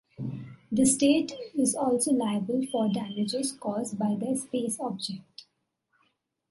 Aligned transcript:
The 0.71 0.87
State 0.87 1.33
is 1.53 1.75
also 1.75 2.11
liable 2.11 2.65
for 2.71 2.91
damages 2.91 3.51
caused 3.51 3.99
by 3.99 4.15
their 4.19 4.35
space 4.35 4.79
object. 4.79 5.43